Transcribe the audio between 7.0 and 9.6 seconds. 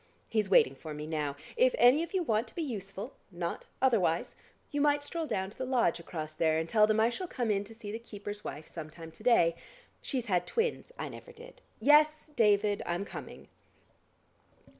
shall come in to see the keeper's wife sometime to day.